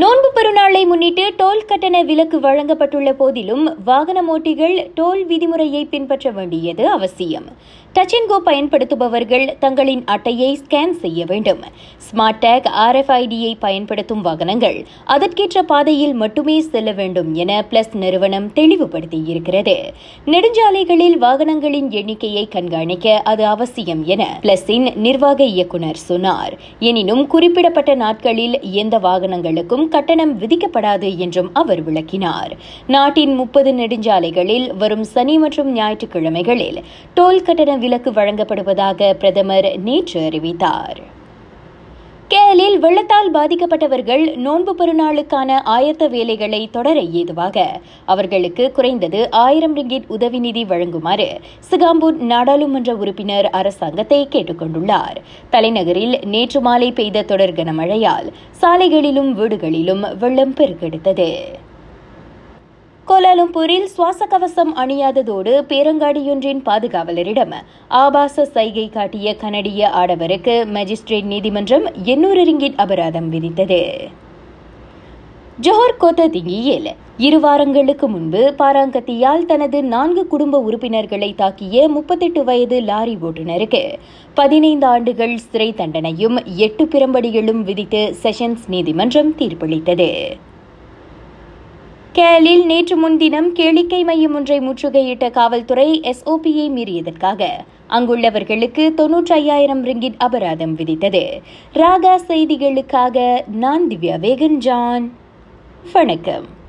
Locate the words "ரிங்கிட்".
49.76-50.08, 72.44-72.76, 99.84-100.14